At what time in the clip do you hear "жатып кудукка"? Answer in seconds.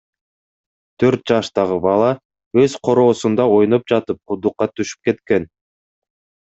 3.95-4.73